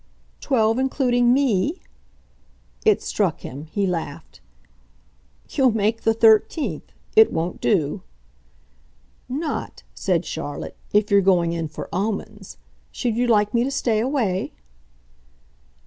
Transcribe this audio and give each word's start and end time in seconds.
"Twelve 0.39 0.79
including 0.79 1.31
ME?" 1.31 1.79
It 2.83 3.03
struck 3.03 3.41
him 3.41 3.65
he 3.65 3.85
laughed. 3.85 4.41
"You'll 5.49 5.69
make 5.69 6.01
the 6.01 6.13
thirteenth. 6.15 6.91
It 7.15 7.31
won't 7.31 7.61
do!" 7.61 8.01
"Not," 9.29 9.83
said 9.93 10.25
Charlotte, 10.25 10.75
"if 10.91 11.11
you're 11.11 11.21
going 11.21 11.53
in 11.53 11.67
for 11.67 11.87
'omens.' 11.93 12.57
Should 12.91 13.15
you 13.15 13.27
like 13.27 13.53
me 13.53 13.63
to 13.63 13.69
stay 13.69 13.99
away?" 13.99 14.53